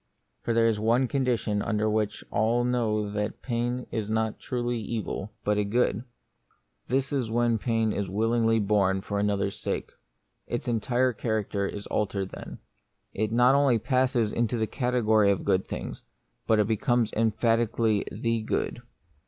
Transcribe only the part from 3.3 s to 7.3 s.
pain is not truly an evil, but a good. This is